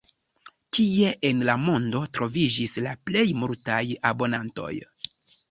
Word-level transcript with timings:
Kie 0.77 1.11
en 1.29 1.43
la 1.49 1.55
mondo 1.65 2.01
troviĝis 2.19 2.73
la 2.87 2.95
plej 3.11 3.27
multaj 3.43 3.79
abonantoj? 4.13 4.73